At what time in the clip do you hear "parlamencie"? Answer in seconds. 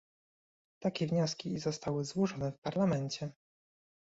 2.59-3.31